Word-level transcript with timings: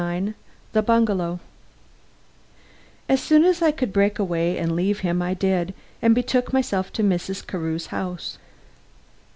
IX 0.01 0.29
THE 0.73 0.81
BUNGALOW 0.81 1.39
As 3.07 3.21
soon 3.21 3.43
as 3.43 3.61
I 3.61 3.69
could 3.69 3.93
break 3.93 4.17
away 4.17 4.57
and 4.57 4.75
leave 4.75 5.01
him 5.01 5.21
I 5.21 5.35
did, 5.35 5.75
and 6.01 6.15
betook 6.15 6.51
myself 6.51 6.91
to 6.93 7.03
Mrs. 7.03 7.45
Carew's 7.45 7.85
house. 7.93 8.39